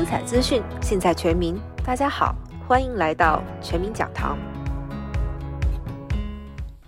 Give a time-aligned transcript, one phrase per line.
[0.00, 1.60] 精彩资讯，尽在全民。
[1.84, 2.34] 大家好，
[2.66, 4.38] 欢迎来到全民讲堂。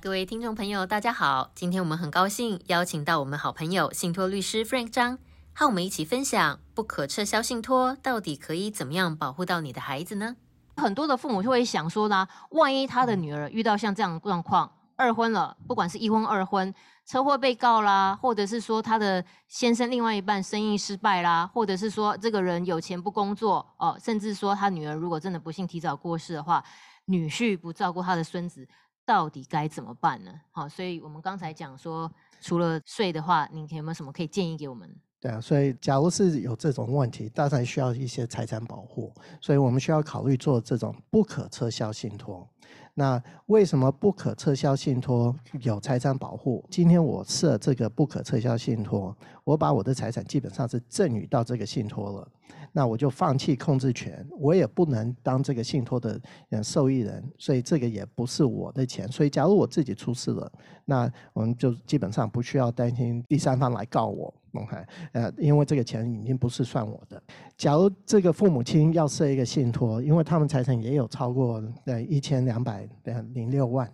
[0.01, 1.51] 各位听众朋友，大家好！
[1.55, 5.19] 今天我们很高兴邀请到我们好朋友信托律师 Frank 张，
[5.53, 10.37] 和我们一起分享不可撤销信托到底可以怎么样保护到你的孩子呢？
[10.79, 16.73] 很多的父母就会想说呢，万一他的女儿遇到像这样的状况，二婚了，不管是一婚二婚，
[17.07, 26.65] 车祸被告啦，或者是说他的先生另外一半生意失败啦，或者是说这个人有钱不工作哦，甚至说他女儿如果真的不幸提早过世的话，
[27.07, 28.67] 女婿不照顾他的孙子。
[29.05, 30.33] 到底该怎么办呢？
[30.53, 32.09] 好，所以我们刚才讲说，
[32.41, 34.89] 除了税的话，您有没有什么可以建议给我们？
[35.21, 42.49] 对啊，所以假如是有这种问题，当然需要一些财产保护，所以我们需要考虑做这种不可撤销信托。
[42.95, 46.63] 那为什么不可撤销信托有财产保护？
[46.71, 52.29] 今天我设这个不可撤销信托，我把我的财产基本上是赠与到这个信托了，
[52.71, 56.21] 那我就放弃控制权，我也不能当这个信托的
[56.63, 59.11] 受益人，所以这个也不是我的钱。
[59.11, 60.53] 所以假如我自己出事了，
[60.85, 64.35] 那我们就基本上不需要担心第三方来告我。
[64.55, 64.77] OK，
[65.13, 67.23] 呃，因为这个钱已经不是算我的。
[67.57, 72.87] 假如这个父母亲要设一个信托，因为他们财产也有超过呃一千两百
[73.33, 73.91] 零六万，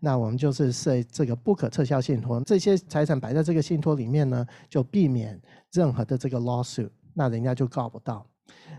[0.00, 8.26] 那我们就是设这个不可撤销信托，这些财产摆在这个信托里面呢，就避免任何的这个 lawsuit，那人家就告不到。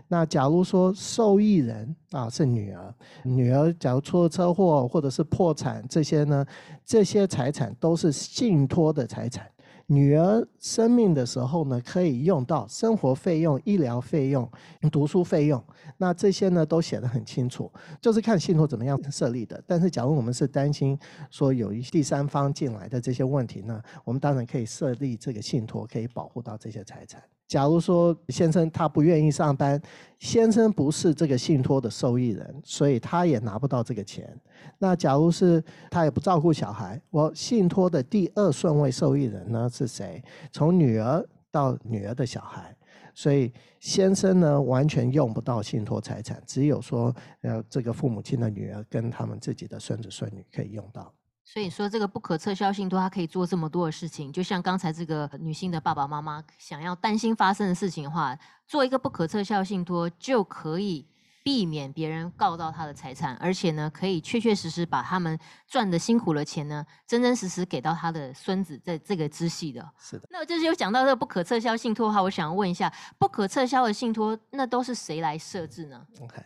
[0.08, 2.94] 那假如说受益人啊是女儿，
[3.24, 6.44] 女儿假如出了车祸或者是破产，这些呢，
[6.84, 9.48] 这些财产都是信托的财产。
[9.92, 14.50] 女儿生命的时候呢，可以用到生活费用、医疗费用、
[14.90, 15.62] 读书费用，
[15.98, 19.62] 那这些呢都写得很清楚，就是看信托怎么样设立的。
[19.66, 20.98] 但是，假如我们是担心
[21.30, 27.22] 说有一第三方进来的这些问题呢，我们当然可以设立这个信托，可以保护到这些财产。
[27.52, 29.78] 假如说先生他不愿意上班，
[30.18, 34.34] 先生不是这个信托的受益人，所以他也拿不到这个钱。
[34.78, 40.24] 那假如是他也不照顾小孩，我信托的第二顺位受益人呢是谁？
[40.50, 42.74] 从女儿到女儿的小孩，
[43.14, 51.12] 所以先生呢完全用不到信托财产，只有说呃这个父母亲的女儿跟他们自己的孙子孙女可以用到。
[51.44, 54.32] 所以说，这个不可撤销信托，它可以做这么多的事情。
[54.32, 61.06] 就像刚才这个女性的爸爸妈妈想要担心发生的事情的话，做一个不可撤销信托就可以。
[61.42, 69.86] 避免别人告到他的财产，而且呢，可以确确实实把他们赚的辛苦的钱呢，真真实实给到他的孙子，在这个支系的。
[69.98, 70.28] 是的。
[70.30, 76.42] 那就是有讲到这个不可撤销信托的话，我想问一下，不可撤销的信托，那都是谁来设置呢？OK，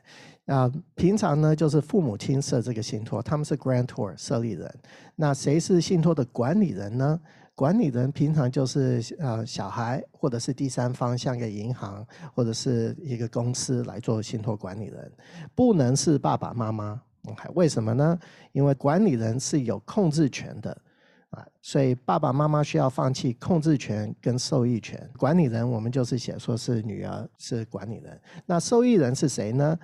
[0.46, 4.80] 啊，平常呢就是父母亲设这个信托，他们是 grantor 设立人。
[5.16, 7.20] 那谁是信托的管理人呢？
[7.56, 15.10] 管理人平常就是呃小孩或者是第三方，像个银行或者是一个公司来做信托管理人，
[15.54, 17.00] 不能是爸爸妈妈。
[17.54, 18.16] 为什么呢？
[18.52, 20.70] 因为管理人是有控制权的
[21.30, 25.10] 啊，所以爸爸妈妈需要放弃控制权跟受益权。
[25.16, 29.76] 管理人我们就是写说是女儿是管理人，那受益人是谁呢？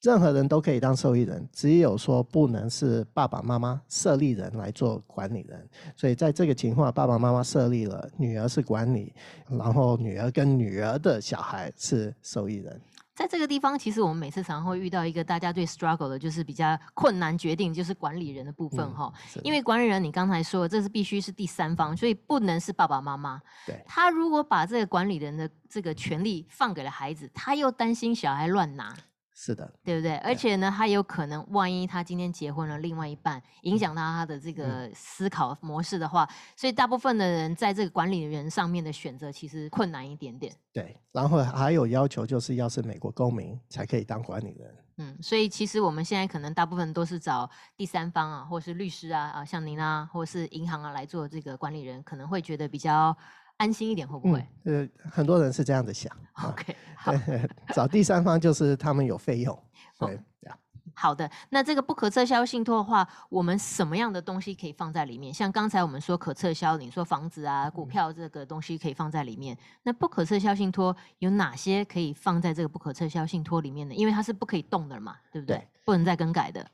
[0.00, 5.68] 任何人都可以当受益人，只有说不能是爸爸妈妈设立人来做管理人。
[5.94, 9.12] 所以在这个情况，爸爸妈妈设立了，女儿是管理，
[9.48, 12.80] 然后女儿跟女儿的小孩是受益人。
[13.14, 19.12] 在这个地方，其实我们每次常常会遇到一个大家最 struggle 的，就是比较困难决定，就是管理人的部分哈。
[19.42, 23.38] 因为管理人，你刚才说这是必须是第三方，所以不能是爸爸妈妈。
[23.66, 23.78] 对。
[23.86, 28.96] 他如果把这个管理人的这个权利放给了孩子，他又担心小孩乱拿。
[29.42, 30.18] 是的，对不对？
[30.18, 40.54] 而且呢，他有可能，万一他今天结婚了，另外一半影响到他的这个思考模式的话，所以大部分的人在这个管理人上面的选择其实困难一点点。
[40.74, 44.76] 对，然后还有要求，就是要是美国公民才可以当管理人。
[44.98, 53.16] 嗯，所以其实我们现在可能大部分都是找第三方啊，或是律师啊，啊，像您啊，或是银行啊来做这个管理人，可能会觉得比较。
[53.60, 54.46] 安心一点会不会？
[54.64, 56.10] 呃，很多人是这样子想。
[56.48, 57.12] OK，好，
[57.74, 59.62] 找第三方就是他们有费用。
[59.98, 60.18] 对，
[60.94, 61.30] 好的。
[61.50, 65.32] 那这个不可撤销信托的话，我们什么样的东西可以放在里面？
[65.32, 69.56] 像刚才我们说可撤销，你说房子啊、股票这个东西可以放在里面。
[69.82, 73.94] 那不可撤销信托有哪些可以放在这个不可撤销信托里面呢？
[73.94, 75.62] 因为它是不可以动的嘛，对不对？
[75.84, 76.66] 不能再更改的。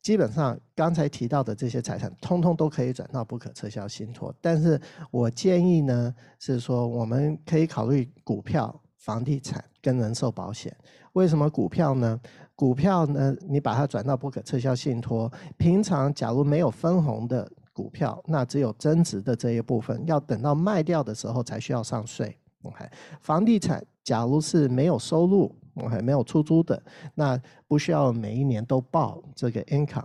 [0.00, 4.34] 基本上刚才提到的这些财产，通通都可以转到不可撤销信托。
[4.40, 4.80] 但是
[5.10, 10.74] 我建议呢，是说我们可以考虑股票、房地产跟人寿保险。
[11.12, 12.18] 为什么股票呢？
[12.54, 22.38] 股票呢，你把它转到不可撤销信托，平常假如没有分红的股票，那只有增值的这一部分，要等到卖掉的时候才需要上税。
[22.62, 22.84] OK，
[23.20, 25.54] 房地产假如是没有收入。
[25.84, 26.80] ，OK，没有出租的，
[27.14, 30.04] 那不需要每一年都报这个 income。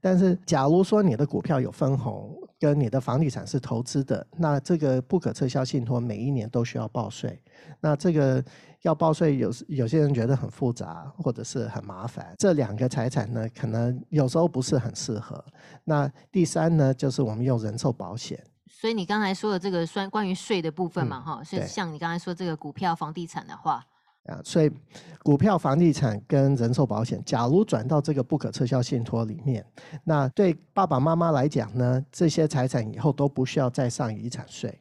[0.00, 7.38] 但是，假如说你的股票有分红，跟你的房地产是投资的，那这个不可撤销信托每一年都需要报税。
[7.80, 8.42] 那这个
[8.82, 12.34] 要报税，有有些人觉得很复杂，或者是很麻烦。
[12.38, 15.42] 这两个财产呢，可能有时候不是很适合。
[15.84, 18.42] 那第三呢，就是我们用人寿保险。
[18.66, 23.84] 所以你刚才说的这个关关于税的部分嘛，哈，是对像你刚才说这个股票、房地产的话，
[24.24, 24.70] 啊，所以
[25.22, 29.64] 股票、房地产跟人寿保险，假如转到这个不可撤销信托里面，
[30.04, 34.78] 那对爸爸妈妈来讲呢，这些财产以后都不需要再上遗产税。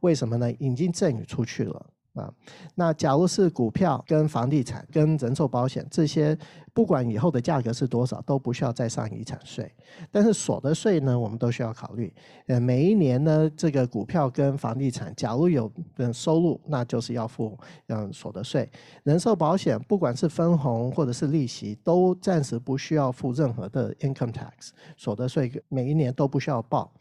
[0.00, 0.52] 为什么呢？
[0.54, 2.32] 已经赠与出去了啊。
[2.74, 6.36] 那假如是股票、跟房地产、跟人寿保险这些，
[6.72, 9.72] 不管以后的价格是多少，都不需要再上遗产税。
[10.10, 12.12] 但是所得税呢，我们都需要考虑。
[12.46, 17.58] 呃，每一年呢，这个股票跟房地产，假如有嗯收入，那就是要付
[17.88, 18.70] 嗯所得税。
[19.02, 26.92] 人寿保险不管是分红或者是利息，都暂时不需要付任何的 income tax 所得税，每一年都不需要报。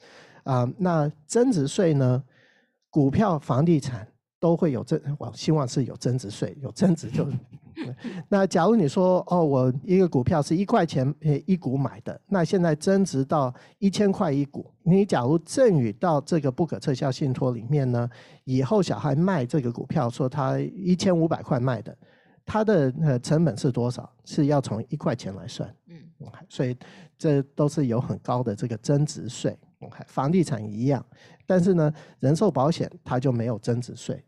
[0.44, 2.24] 啊、那增值税呢？
[2.92, 4.08] 股票、房地产
[4.40, 7.28] 都会有增，我希望是有增值税，有增值就。
[8.28, 18.10] 那假如你说哦，我一个股票是一块钱呃一股买的，那现在增值到一千块一股，你假如赠与到这个不可撤销信托里面呢，
[18.44, 21.98] 以后小孩卖这个股票，说他一千五百块卖的，
[22.46, 24.12] 他的呃成本是多少？
[24.26, 25.74] 是要从一块钱来算。
[25.88, 25.96] 嗯，
[26.50, 26.76] 所以
[27.18, 29.58] 这都是有很高的这个增值税。
[30.08, 31.04] 房地产一样，
[31.46, 34.22] 但是呢，人寿保险它就没有增值税。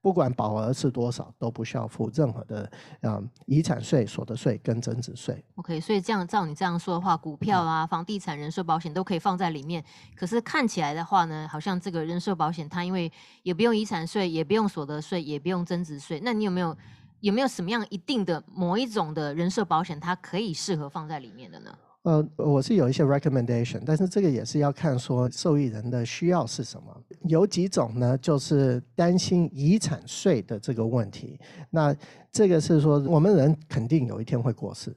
[0.00, 2.70] 不管保额是多少，都不需要付任何的
[3.02, 5.42] 嗯遗产税、所得税跟增值税。
[5.56, 9.82] OK，所以这样照你这样说的话，股票啊、房地产、人寿保险都可以放在里面。
[10.14, 13.10] 可是看起来的话呢，好像这个人寿保险它因为
[13.42, 16.20] 也不用遗产税，也不用所得税，也不用增值税。
[16.22, 16.76] 那你有没有
[17.20, 21.76] 有没有什么样一定的某一种的人寿保险，它可以适合放在里面的呢？
[22.04, 27.02] 呃，我是有一些 recommendation，但是这个也是要看说受益人的需要是什么。
[27.22, 31.40] 有几种呢，就是担心遗产税的这个问题。
[31.70, 31.96] 那
[32.30, 34.94] 这个是说，我们人肯定有一天会过世。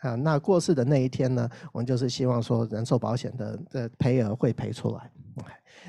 [0.00, 5.10] 啊，那过世的那一天呢，我们就是希望说人寿保险的的赔额会赔出来。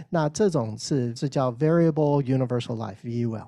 [0.07, 3.47] 那这种是是叫 variable universal life VUL。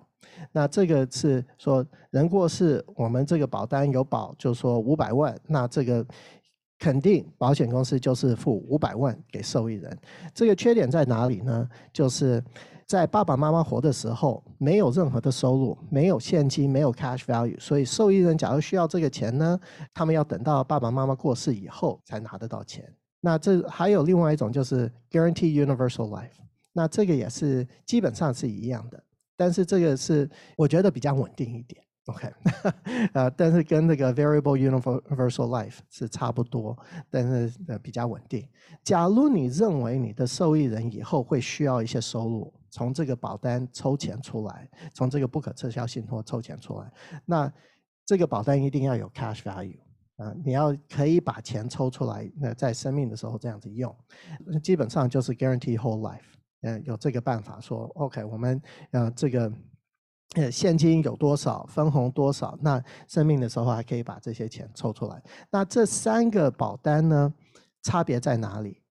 [0.51, 6.03] 那这个是说人过世，我们这个保单有保，就说五百万，那这个
[6.77, 9.97] 肯定保险公司就是付五百万给受益人。
[10.33, 11.67] 这个缺点在哪里呢？
[11.93, 12.43] 就是
[12.85, 19.59] 在爸爸妈妈活的时候，没有任何的收入，没有现金，没有 cash value，所以受益人假如需要这个钱呢，
[19.93, 22.87] 他们要等到爸爸妈妈过世以后才拿得到钱。
[23.21, 26.37] 那这还有另外一种就是 guarantee universal life，
[26.73, 29.03] 那这个也是基本上是一样的，
[29.35, 31.81] 但是这个是我觉得比较稳定一点。
[32.07, 32.31] OK，
[33.13, 36.77] 呃，但是跟那个 variable universal life 是差不多，
[37.09, 38.47] 但是呃比较稳定。
[38.83, 46.91] 假如你认为你的受益人以后会需要一些收入，从这个保单抽钱出来，从这个不可撤销信托抽钱出来，
[47.25, 47.51] 那
[48.05, 49.79] 这个保单一定要有 cash value
[50.17, 53.93] 啊、你要可以把钱抽出来，那在生命的时候这样子用，
[54.63, 56.21] 基本上就是 guarantee whole life。
[56.61, 58.61] 嗯，有这个办法说，OK，我们
[58.91, 59.51] 呃这个
[60.35, 65.21] 呃现金有多少，分红多少，那生命的时候还可以把这些钱抽出来。
[65.49, 67.33] 那这三个保单呢，
[67.81, 68.81] 差别在哪里？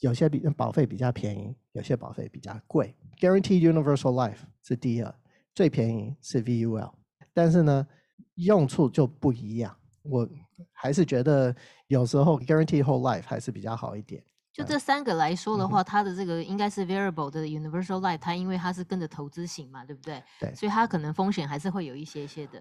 [0.00, 2.94] 有些比保费比较便宜，有些保费比较贵。
[3.18, 5.14] Guaranteed Universal Life 是第二，
[5.54, 6.92] 最便宜是 VUL，
[7.34, 7.86] 但是呢，
[8.36, 9.76] 用处就不一样。
[10.02, 10.28] 我
[10.72, 11.54] 还是觉得
[11.88, 14.22] 有时候 Guaranteed Whole Life 还是比较好一点。
[14.58, 20.20] 就这三个来说的嗯话，它的这个应该是 variable 的 universal life，它因为它是跟着投资型嘛，对不对？
[20.40, 22.60] 对所以它可能风险还是会有一些些的。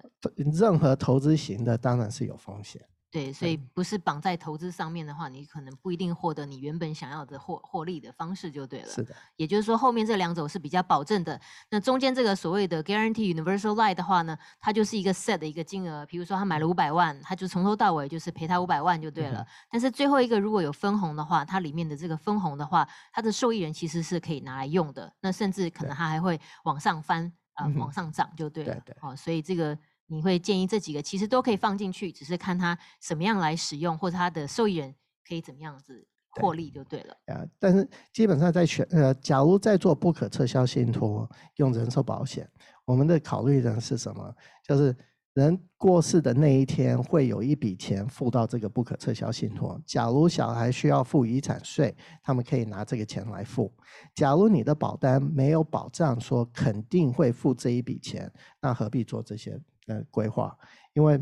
[0.60, 2.80] 任何投资型的当然是有风险。
[3.10, 8.88] 对，所以不是绑在投资上面的话，你可能不一定获得你原本想要的获获利的方式就对了。
[8.88, 11.40] 是的，也就是说，后面这两种是比较保证的。
[11.70, 19.40] 那中间这个所谓的 guarantee universal life 的话呢，它就是一个 set 的一个金额，比如说他买了五百万，他就从头到尾就是赔他五百万就对了。
[19.42, 25.14] 嗯但是最后一个如果有分红的话，它里面的这个分红的话，它的受益人其实是可以拿来用的。
[25.22, 28.74] 那甚至可能它还会往上翻啊、往上涨就对了。
[28.86, 29.78] 对对哦，所以这个。
[30.08, 34.96] 你会建议这几个其实都可以放进去，只是看它什么样来使用，或者它的受益人
[35.28, 37.18] 可以怎么样子对获利就对了。
[37.28, 42.50] 啊，但是基本上在选呃，假如在做不可撤销信托用人寿保险，
[42.86, 44.34] 我们的考虑人是什么？
[44.64, 44.96] 就是
[45.34, 49.80] 人过世的那一天会有一笔钱付到这个不可撤销信托。
[49.86, 53.72] 假如小孩需要付遗产税，他们可以拿这个钱来付。
[54.16, 60.56] 假如你的保单没有保障说肯定会付这一笔钱，那何必做这些呃规划，
[60.94, 61.22] 因为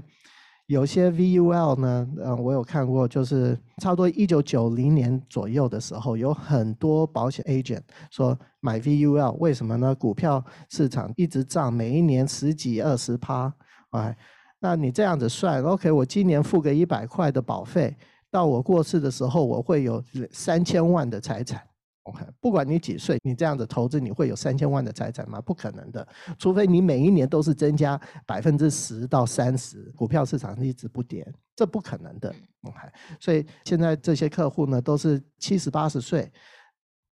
[0.67, 9.93] 有些 VUL 呢，呃，我有看过，就是差不多一九九零年左右的时候，有很多保险 agent 说买 VUL，为什么呢？
[9.93, 13.53] 股票市场一直涨，每一年十几二十趴，
[13.91, 14.17] 哎，
[14.59, 17.95] 那你这样子算，OK，我今年付个一百块的保费，
[18.31, 21.61] 到我过世的时候，我会有三千万的财产。
[22.05, 25.41] OK，不管你几岁，你这样子投资，你会有三千万的财产吗？
[25.41, 26.07] 不可能的，
[26.37, 32.29] 除非你每一年都是增加百分之十到三十，股票市场一直不跌，这不可能的。
[32.61, 32.77] OK，
[33.19, 36.31] 所以现在这些客户呢，都是七十八十岁，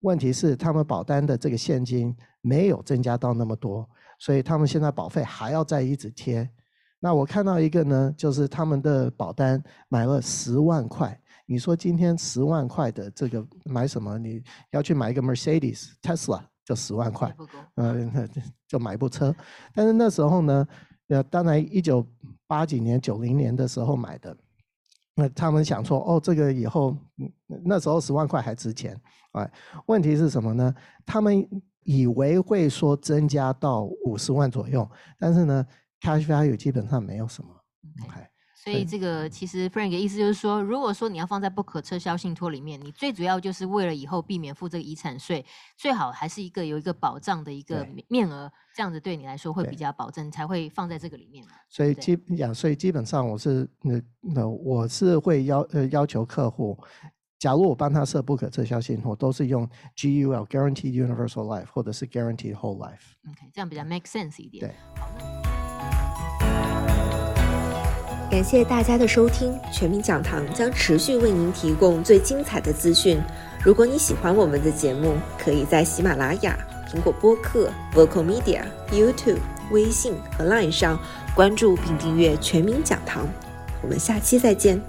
[0.02, 3.90] 问题是他们保单的这个现金没有增加到那么多，
[4.20, 6.48] 所以他们现在保费还要再一直贴。
[7.00, 11.20] 那我看到一个呢，就是他们的保单买了十万块。
[11.46, 14.18] 你说今天十万块的这个买什么？
[14.18, 17.36] 你要去买一个 Mercedes Tesla 就十万块，
[17.76, 18.28] 呃，
[18.68, 19.34] 就买部车。
[19.74, 20.68] 但是那时候呢，
[21.10, 22.06] 呃，当然一九
[22.48, 24.36] 八几年、九零年的时候买的，
[25.14, 26.98] 那他们想说，哦，这个以后
[27.64, 29.00] 那时候十万块还值钱，
[29.34, 29.52] 哎，
[29.86, 30.74] 问题是什么呢？
[31.06, 31.48] 他们
[31.84, 35.66] 以为会说增加到五十万左右，但是呢
[36.02, 37.50] ，cash value 基本上没有什么
[38.04, 38.20] ，OK。
[38.66, 45.46] 所以这个其实 Frank 的意思就是说，如果说你要放在不可撤销信托里面，你最主要就是为了以后避免付这个遗产税，
[45.78, 51.46] 最好还是一个有一个保障的一个面额，这样子对你来说会比较保证，才会放在这个里面。
[51.70, 56.76] 所以基呀，所以基本上我是那那我是会要呃要求客户，
[57.38, 63.14] 假如我帮他设不可撤销信托，都是用 GUL Guaranteed Universal Life 或者是 Guaranteed Whole Life。
[63.30, 64.66] OK，这样比较 make sense 一点。
[64.68, 65.35] 对。
[68.36, 73.18] 感谢大家的收听，全民讲堂将持续为您提供最精彩的资讯。
[73.64, 79.38] 如果你喜欢我们的节目，可以在喜马拉雅、苹果播客、Vocal Media、YouTube、
[79.72, 81.00] 微信和 Line 上
[81.34, 83.26] 关注并订阅全民讲堂。
[83.82, 84.82] 我们下期再见。